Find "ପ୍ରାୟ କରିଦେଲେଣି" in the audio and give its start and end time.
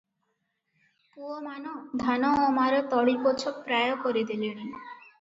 3.63-4.71